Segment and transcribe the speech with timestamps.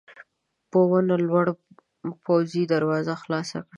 [0.71, 1.45] په ونه لوړ
[2.25, 3.69] پوځي دروازه خلاصه کړه.